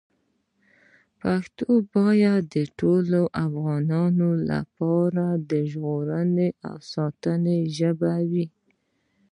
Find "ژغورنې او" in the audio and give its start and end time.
5.71-6.75